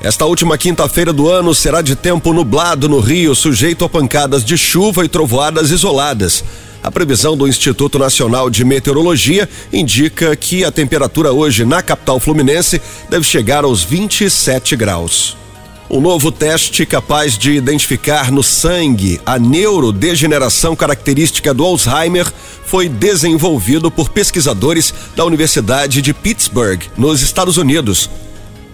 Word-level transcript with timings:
Esta 0.00 0.24
última 0.24 0.56
quinta-feira 0.56 1.12
do 1.12 1.28
ano 1.28 1.52
será 1.52 1.82
de 1.82 1.96
tempo 1.96 2.32
nublado 2.32 2.88
no 2.88 3.00
Rio, 3.00 3.34
sujeito 3.34 3.84
a 3.84 3.88
pancadas 3.88 4.44
de 4.44 4.56
chuva 4.56 5.04
e 5.04 5.08
trovoadas 5.08 5.72
isoladas. 5.72 6.44
A 6.80 6.88
previsão 6.88 7.36
do 7.36 7.48
Instituto 7.48 7.98
Nacional 7.98 8.48
de 8.48 8.64
Meteorologia 8.64 9.48
indica 9.72 10.36
que 10.36 10.64
a 10.64 10.70
temperatura 10.70 11.32
hoje 11.32 11.64
na 11.64 11.82
capital 11.82 12.20
fluminense 12.20 12.80
deve 13.10 13.24
chegar 13.24 13.64
aos 13.64 13.82
27 13.82 14.76
graus. 14.76 15.36
Um 15.90 16.00
novo 16.00 16.30
teste 16.30 16.86
capaz 16.86 17.36
de 17.36 17.52
identificar 17.52 18.30
no 18.30 18.42
sangue 18.42 19.20
a 19.26 19.36
neurodegeneração 19.36 20.76
característica 20.76 21.52
do 21.52 21.64
Alzheimer 21.64 22.30
foi 22.64 22.88
desenvolvido 22.88 23.90
por 23.90 24.10
pesquisadores 24.10 24.94
da 25.16 25.24
Universidade 25.24 26.00
de 26.00 26.14
Pittsburgh, 26.14 26.82
nos 26.96 27.20
Estados 27.20 27.56
Unidos. 27.56 28.08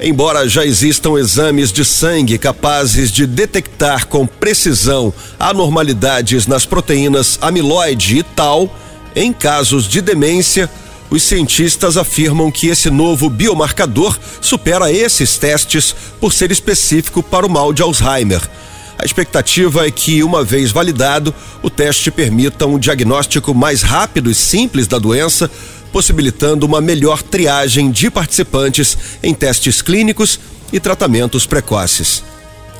Embora 0.00 0.46
já 0.46 0.64
existam 0.64 1.18
exames 1.18 1.72
de 1.72 1.84
sangue 1.84 2.36
capazes 2.36 3.10
de 3.10 3.26
detectar 3.26 4.06
com 4.06 4.26
precisão 4.26 5.12
anormalidades 5.38 6.46
nas 6.46 6.66
proteínas 6.66 7.38
amiloide 7.40 8.18
e 8.18 8.22
tal, 8.22 8.74
em 9.14 9.32
casos 9.32 9.88
de 9.88 10.02
demência, 10.02 10.70
os 11.08 11.22
cientistas 11.22 11.96
afirmam 11.96 12.50
que 12.50 12.66
esse 12.66 12.90
novo 12.90 13.30
biomarcador 13.30 14.18
supera 14.40 14.92
esses 14.92 15.38
testes 15.38 15.94
por 16.20 16.32
ser 16.32 16.50
específico 16.50 17.22
para 17.22 17.46
o 17.46 17.50
mal 17.50 17.72
de 17.72 17.80
Alzheimer. 17.80 18.42
A 18.98 19.04
expectativa 19.04 19.86
é 19.86 19.90
que, 19.90 20.22
uma 20.22 20.42
vez 20.42 20.72
validado, 20.72 21.34
o 21.62 21.68
teste 21.68 22.10
permita 22.10 22.66
um 22.66 22.78
diagnóstico 22.78 23.54
mais 23.54 23.82
rápido 23.82 24.30
e 24.30 24.34
simples 24.34 24.86
da 24.86 24.98
doença, 24.98 25.50
possibilitando 25.96 26.66
uma 26.66 26.78
melhor 26.78 27.22
triagem 27.22 27.90
de 27.90 28.10
participantes 28.10 28.98
em 29.22 29.32
testes 29.32 29.80
clínicos 29.80 30.38
e 30.70 30.78
tratamentos 30.78 31.46
precoces. 31.46 32.22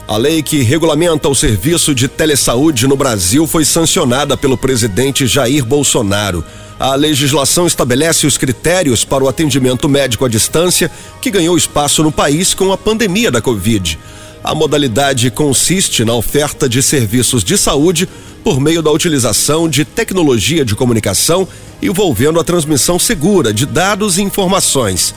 A 0.06 0.18
lei 0.18 0.42
que 0.42 0.60
regulamenta 0.60 1.26
o 1.26 1.34
serviço 1.34 1.94
de 1.94 2.08
telesaúde 2.08 2.86
no 2.86 2.94
Brasil 2.94 3.46
foi 3.46 3.64
sancionada 3.64 4.36
pelo 4.36 4.58
presidente 4.58 5.26
Jair 5.26 5.64
Bolsonaro. 5.64 6.44
A 6.78 6.94
legislação 6.94 7.66
estabelece 7.66 8.26
os 8.26 8.36
critérios 8.36 9.02
para 9.02 9.24
o 9.24 9.28
atendimento 9.28 9.88
médico 9.88 10.26
à 10.26 10.28
distância, 10.28 10.90
que 11.18 11.30
ganhou 11.30 11.56
espaço 11.56 12.02
no 12.02 12.12
país 12.12 12.52
com 12.52 12.70
a 12.70 12.76
pandemia 12.76 13.30
da 13.30 13.40
Covid. 13.40 13.98
A 14.44 14.54
modalidade 14.54 15.30
consiste 15.30 16.04
na 16.04 16.12
oferta 16.12 16.68
de 16.68 16.82
serviços 16.82 17.42
de 17.42 17.56
saúde 17.56 18.06
por 18.46 18.60
meio 18.60 18.80
da 18.80 18.92
utilização 18.92 19.68
de 19.68 19.84
tecnologia 19.84 20.64
de 20.64 20.76
comunicação 20.76 21.48
envolvendo 21.82 22.38
a 22.38 22.44
transmissão 22.44 22.96
segura 22.96 23.52
de 23.52 23.66
dados 23.66 24.18
e 24.18 24.22
informações. 24.22 25.12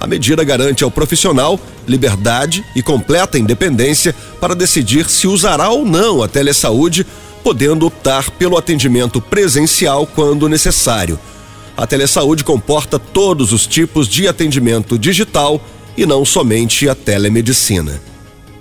A 0.00 0.06
medida 0.08 0.42
garante 0.42 0.82
ao 0.82 0.90
profissional 0.90 1.60
liberdade 1.86 2.64
e 2.74 2.82
completa 2.82 3.38
independência 3.38 4.12
para 4.40 4.52
decidir 4.52 5.08
se 5.08 5.28
usará 5.28 5.70
ou 5.70 5.84
não 5.84 6.24
a 6.24 6.26
telesaúde, 6.26 7.06
podendo 7.44 7.86
optar 7.86 8.32
pelo 8.32 8.58
atendimento 8.58 9.20
presencial 9.20 10.04
quando 10.04 10.48
necessário. 10.48 11.20
A 11.76 11.86
telesaúde 11.86 12.42
comporta 12.42 12.98
todos 12.98 13.52
os 13.52 13.64
tipos 13.64 14.08
de 14.08 14.26
atendimento 14.26 14.98
digital 14.98 15.64
e 15.96 16.04
não 16.04 16.24
somente 16.24 16.88
a 16.88 16.96
telemedicina. 16.96 18.15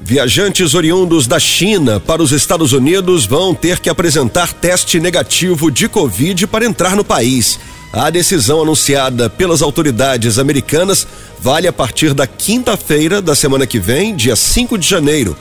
Viajantes 0.07 0.75
oriundos 0.75 1.25
da 1.25 1.39
China 1.39 1.99
para 1.99 2.21
os 2.21 2.31
Estados 2.31 2.73
Unidos 2.73 3.25
vão 3.25 3.55
ter 3.55 3.79
que 3.79 3.89
apresentar 3.89 4.53
teste 4.53 4.99
negativo 4.99 5.71
de 5.71 5.89
Covid 5.89 6.45
para 6.45 6.63
entrar 6.63 6.95
no 6.95 7.03
país. 7.03 7.59
A 7.91 8.11
decisão 8.11 8.61
anunciada 8.61 9.31
pelas 9.31 9.63
autoridades 9.63 10.37
americanas 10.37 11.07
vale 11.39 11.67
a 11.67 11.73
partir 11.73 12.13
da 12.13 12.27
quinta-feira 12.27 13.19
da 13.19 13.33
semana 13.33 13.65
que 13.65 13.79
vem, 13.79 14.15
dia 14.15 14.35
5 14.35 14.77
de 14.77 14.87
janeiro. 14.87 15.35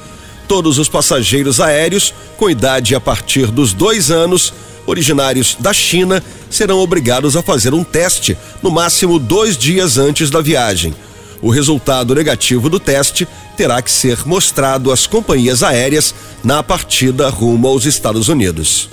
Todos 0.48 0.78
os 0.78 0.88
passageiros 0.88 1.60
aéreos 1.60 2.14
com 2.38 2.48
idade 2.48 2.94
a 2.94 3.00
partir 3.00 3.48
dos 3.48 3.74
dois 3.74 4.10
anos, 4.10 4.54
originários 4.86 5.58
da 5.60 5.74
China, 5.74 6.24
serão 6.48 6.78
obrigados 6.78 7.36
a 7.36 7.42
fazer 7.42 7.74
um 7.74 7.84
teste, 7.84 8.34
no 8.62 8.70
máximo 8.70 9.18
dois 9.18 9.58
dias 9.58 9.98
antes 9.98 10.30
da 10.30 10.40
viagem. 10.40 10.94
O 11.44 11.50
resultado 11.50 12.14
negativo 12.14 12.70
do 12.70 12.80
teste 12.80 13.28
terá 13.54 13.82
que 13.82 13.90
ser 13.90 14.26
mostrado 14.26 14.90
às 14.90 15.06
companhias 15.06 15.62
aéreas 15.62 16.14
na 16.42 16.62
partida 16.62 17.28
rumo 17.28 17.68
aos 17.68 17.84
Estados 17.84 18.28
Unidos. 18.28 18.88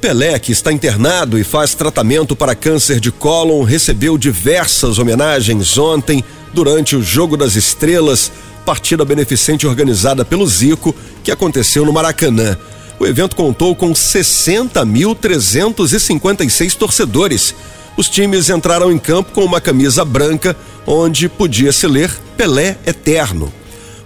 Pelé, 0.00 0.38
que 0.38 0.50
está 0.50 0.72
internado 0.72 1.38
e 1.38 1.44
faz 1.44 1.74
tratamento 1.74 2.34
para 2.34 2.54
câncer 2.54 3.00
de 3.00 3.12
cólon, 3.12 3.64
recebeu 3.64 4.16
diversas 4.16 4.98
homenagens 4.98 5.76
ontem 5.76 6.24
durante 6.54 6.96
o 6.96 7.02
Jogo 7.02 7.36
das 7.36 7.54
Estrelas, 7.54 8.32
partida 8.64 9.04
beneficente 9.04 9.66
organizada 9.66 10.24
pelo 10.24 10.46
Zico, 10.46 10.96
que 11.22 11.30
aconteceu 11.30 11.84
no 11.84 11.92
Maracanã. 11.92 12.56
O 12.98 13.06
evento 13.06 13.36
contou 13.36 13.76
com 13.76 13.92
60.356 13.92 16.76
torcedores. 16.76 17.54
Os 18.00 18.08
times 18.08 18.48
entraram 18.48 18.90
em 18.90 18.96
campo 18.96 19.30
com 19.32 19.44
uma 19.44 19.60
camisa 19.60 20.06
branca, 20.06 20.56
onde 20.86 21.28
podia 21.28 21.70
se 21.70 21.86
ler 21.86 22.10
Pelé 22.34 22.78
Eterno. 22.86 23.52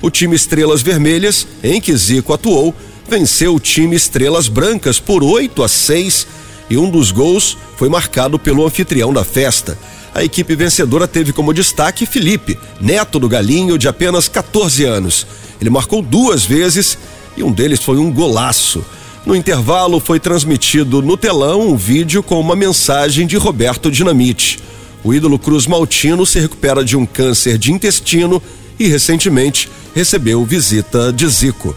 O 0.03 0.11
time 0.11 0.35
Estrelas 0.35 0.83
Vermelhas, 0.83 1.47
em 1.63 1.81
que 1.81 1.97
Zico 1.97 2.33
atuou, 2.35 2.75
venceu 3.09 3.55
o 3.55 3.61
time 3.61 3.95
Estrelas 3.95 4.49
Brancas 4.49 4.99
por 4.99 5.23
8 5.23 5.63
a 5.63 5.69
6 5.69 6.27
e 6.69 6.77
um 6.77 6.91
dos 6.91 7.13
gols 7.13 7.57
foi 7.77 7.89
marcado 7.89 8.37
pelo 8.37 8.67
anfitrião 8.67 9.13
da 9.13 9.23
festa. 9.23 9.79
A 10.13 10.25
equipe 10.25 10.57
vencedora 10.57 11.07
teve 11.07 11.33
como 11.33 11.55
destaque 11.55 12.05
Felipe, 12.05 12.59
neto 12.81 13.21
do 13.21 13.29
Galinho, 13.29 13.79
de 13.79 13.87
apenas 13.87 14.27
14 14.27 14.83
anos. 14.83 15.25
Ele 15.61 15.71
marcou 15.71 16.03
duas 16.03 16.45
vezes 16.45 16.99
e 17.37 17.45
um 17.45 17.53
deles 17.53 17.81
foi 17.81 17.99
um 17.99 18.11
golaço. 18.11 18.85
No 19.27 19.35
intervalo 19.35 20.01
foi 20.01 20.21
transmitido 20.21 21.01
no 21.01 21.17
telão 21.17 21.63
um 21.63 21.77
vídeo 21.77 22.23
com 22.23 22.39
uma 22.39 22.55
mensagem 22.55 23.27
de 23.27 23.37
Roberto 23.39 23.91
Dinamite. 23.91 24.59
O 25.03 25.15
ídolo 25.15 25.39
Cruz 25.39 25.67
Maltino 25.67 26.27
se 26.27 26.39
recupera 26.39 26.85
de 26.85 26.95
um 26.95 27.07
câncer 27.07 27.57
de 27.57 27.73
intestino 27.73 28.43
e 28.79 28.87
recentemente 28.87 29.71
recebeu 29.95 30.45
visita 30.45 31.11
de 31.11 31.27
Zico. 31.27 31.75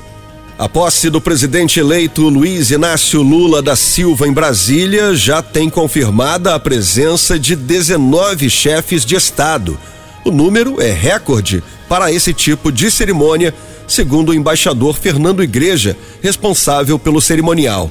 A 0.60 0.68
posse 0.68 1.10
do 1.10 1.22
presidente 1.22 1.80
eleito 1.80 2.28
Luiz 2.28 2.72
Inácio 2.72 3.22
Lula 3.22 3.62
da 3.62 3.76
Silva 3.76 4.28
em 4.28 4.34
Brasília 4.34 5.16
já 5.16 5.42
tem 5.42 5.70
confirmada 5.70 6.54
a 6.54 6.60
presença 6.60 7.40
de 7.40 7.56
19 7.56 8.50
chefes 8.50 9.06
de 9.06 9.16
Estado. 9.16 9.80
O 10.26 10.32
número 10.32 10.82
é 10.82 10.92
recorde 10.92 11.64
para 11.88 12.12
esse 12.12 12.34
tipo 12.34 12.72
de 12.72 12.92
cerimônia, 12.92 13.54
segundo 13.88 14.30
o 14.30 14.34
embaixador 14.34 14.98
Fernando 14.98 15.42
Igreja, 15.42 15.98
responsável 16.22 17.00
pelo 17.00 17.22
cerimonial. 17.22 17.90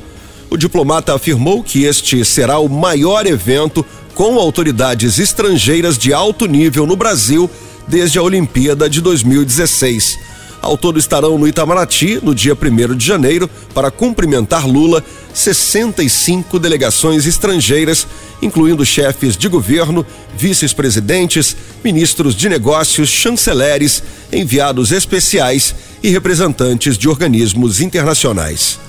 O 0.50 0.56
diplomata 0.56 1.14
afirmou 1.14 1.62
que 1.62 1.84
este 1.84 2.24
será 2.24 2.58
o 2.58 2.68
maior 2.68 3.26
evento 3.26 3.84
com 4.14 4.38
autoridades 4.38 5.18
estrangeiras 5.18 5.98
de 5.98 6.12
alto 6.12 6.46
nível 6.46 6.86
no 6.86 6.96
Brasil 6.96 7.50
desde 7.88 8.18
a 8.18 8.22
Olimpíada 8.22 8.88
de 8.88 9.00
2016. 9.00 10.18
Ao 10.62 10.76
todo 10.76 10.98
estarão 10.98 11.38
no 11.38 11.46
Itamaraty, 11.46 12.18
no 12.22 12.34
dia 12.34 12.54
1 12.54 12.96
de 12.96 13.06
janeiro, 13.06 13.48
para 13.72 13.90
cumprimentar 13.90 14.66
Lula, 14.66 15.04
65 15.32 16.58
delegações 16.58 17.26
estrangeiras, 17.26 18.06
incluindo 18.42 18.84
chefes 18.84 19.36
de 19.36 19.48
governo, 19.48 20.04
vice-presidentes, 20.36 21.56
ministros 21.86 22.34
de 22.34 22.48
negócios, 22.48 23.08
chanceleres, 23.08 24.02
enviados 24.32 24.90
especiais 24.90 25.72
e 26.02 26.10
representantes 26.10 26.98
de 26.98 27.08
organismos 27.08 27.80
internacionais. 27.80 28.80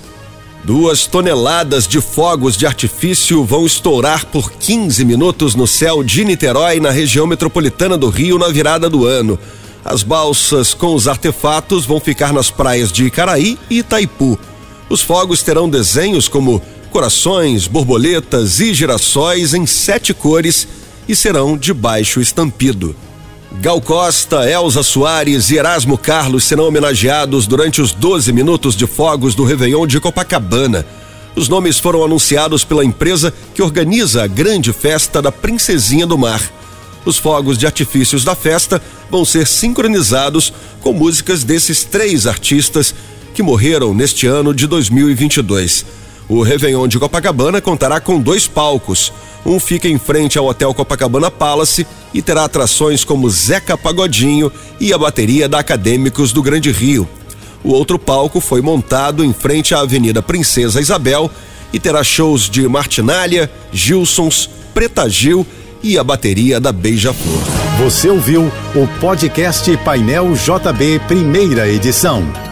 Duas 0.64 1.06
toneladas 1.06 1.88
de 1.88 2.02
fogos 2.02 2.58
de 2.58 2.66
artifício 2.66 3.44
vão 3.44 3.68
estourar 3.68 4.26
por 4.26 4.52
15 4.52 5.06
minutos 5.06 5.54
no 5.54 5.68
céu 5.68 6.04
de 6.04 6.26
Niterói, 6.26 6.80
na 6.80 6.90
região 6.90 7.28
metropolitana 7.28 7.96
do 7.96 8.10
Rio, 8.10 8.40
na 8.40 8.48
virada 8.48 8.90
do 8.90 9.06
ano. 9.06 9.38
As 9.86 10.02
balsas 10.02 10.74
com 10.74 10.96
os 10.96 11.08
artefatos 11.08 11.86
vão 11.86 12.00
ficar 12.00 12.34
nas 12.34 12.50
praias 12.50 12.92
de 12.92 13.06
Icaraí 13.06 13.60
e 13.70 13.78
Itaipu. 13.78 14.40
Os 14.90 15.04
fogos 15.04 15.44
terão 15.44 15.70
desenhos 15.70 16.28
como 16.28 16.64
corações, 16.90 17.68
borboletas 17.68 18.60
e 18.60 18.74
girassóis 18.74 19.54
em 19.54 19.68
sete 19.68 20.16
cores 20.16 20.68
e 21.08 21.16
serão 21.16 21.58
de 21.58 21.74
baixo 21.74 22.20
estampido. 22.20 22.96
Gal 23.62 23.82
Costa, 23.82 24.50
Elza 24.50 24.84
Soares 24.84 25.50
e 25.50 25.58
Erasmo 25.58 25.98
Carlos 25.98 26.44
serão 26.44 26.68
homenageados 26.68 27.48
durante 27.48 27.82
os 27.82 27.94
12 27.94 28.32
minutos 28.34 28.76
de 28.76 28.86
fogos 28.86 29.34
do 29.34 29.44
Réveillon 29.44 29.88
de 29.88 30.00
Copacabana. 30.00 30.86
Os 31.36 31.48
nomes 31.48 31.80
foram 31.80 32.04
anunciados 32.04 32.64
pela 32.64 32.84
empresa 32.84 33.34
que 33.54 33.62
organiza 33.62 34.24
a 34.24 34.28
grande 34.28 34.74
festa 34.74 35.22
da 35.22 35.32
Princesinha 35.32 36.06
do 36.06 36.18
Mar. 36.18 36.42
Os 37.06 37.18
fogos 37.18 37.58
de 37.58 37.66
artifícios 37.66 38.24
da 38.26 38.36
festa 38.36 38.82
vão 39.10 39.24
ser 39.24 39.48
sincronizados 39.48 40.52
com 40.82 40.92
músicas 40.92 41.44
desses 41.44 41.84
três 41.84 42.28
artistas 42.28 42.94
que 43.34 43.42
morreram 43.42 43.94
neste 43.94 44.28
ano 44.28 44.54
de 44.54 44.68
2022. 44.68 45.86
O 46.28 46.42
Réveillon 46.42 46.88
de 46.88 47.00
Copacabana 47.00 47.62
contará 47.62 48.02
com 48.02 48.20
dois 48.20 48.48
palcos. 48.48 49.14
Um 49.48 49.62
fica 49.62 49.88
em 49.88 49.98
frente 49.98 50.38
ao 50.38 50.46
Hotel 50.46 50.74
Copacabana 50.74 51.32
Palace 51.32 51.88
e 52.14 52.22
terá 52.22 52.44
atrações 52.44 53.06
como 53.06 53.30
Zeca 53.30 53.78
Pagodinho 53.78 54.52
e 54.78 54.92
a 54.92 54.98
bateria 54.98 55.48
da 55.48 55.60
Acadêmicos 55.60 56.34
do 56.34 56.44
Grande 56.44 56.70
Rio. 56.70 57.08
O 57.64 57.72
outro 57.72 57.98
palco 57.98 58.42
foi 58.42 58.62
montado 58.62 59.24
em 59.24 59.32
frente 59.32 59.74
à 59.74 59.80
Avenida 59.80 60.22
Princesa 60.22 60.82
Isabel 60.82 61.32
e 61.72 61.80
terá 61.80 62.04
shows 62.04 62.50
de 62.50 62.68
Martinália, 62.68 63.50
Gilsons, 63.72 64.50
Preta 64.74 65.08
Gil 65.10 65.48
e 65.82 65.98
a 65.98 66.04
bateria 66.04 66.60
da 66.60 66.74
Beija-Flor. 66.74 67.42
Você 67.80 68.10
ouviu 68.10 68.52
o 68.76 69.00
podcast 69.00 69.78
Painel 69.78 70.34
JB, 70.34 71.00
primeira 71.08 71.70
edição. 71.70 72.47